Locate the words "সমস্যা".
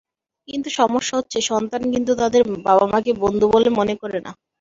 0.79-1.15